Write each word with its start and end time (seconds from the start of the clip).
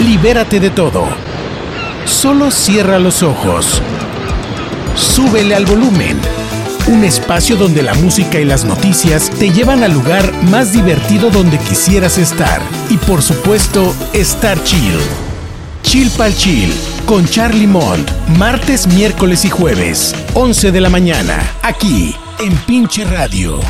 Libérate 0.00 0.60
de 0.60 0.68
todo. 0.68 1.06
Solo 2.04 2.50
cierra 2.50 2.98
los 2.98 3.22
ojos. 3.22 3.80
Súbele 4.94 5.54
al 5.54 5.64
volumen. 5.64 6.18
Un 6.86 7.02
espacio 7.02 7.56
donde 7.56 7.82
la 7.82 7.94
música 7.94 8.38
y 8.38 8.44
las 8.44 8.66
noticias 8.66 9.30
te 9.30 9.50
llevan 9.50 9.82
al 9.82 9.94
lugar 9.94 10.30
más 10.50 10.74
divertido 10.74 11.30
donde 11.30 11.58
quisieras 11.58 12.18
estar. 12.18 12.60
Y 12.90 12.98
por 12.98 13.22
supuesto, 13.22 13.94
estar 14.12 14.62
chill. 14.64 14.98
Chill 15.82 16.10
pal 16.10 16.34
chill 16.36 16.70
con 17.06 17.26
Charlie 17.26 17.66
Mont. 17.66 18.10
Martes, 18.36 18.86
miércoles 18.86 19.46
y 19.46 19.50
jueves, 19.50 20.14
11 20.34 20.72
de 20.72 20.80
la 20.82 20.90
mañana. 20.90 21.38
Aquí, 21.62 22.14
en 22.38 22.54
Pinche 22.66 23.06
Radio. 23.06 23.60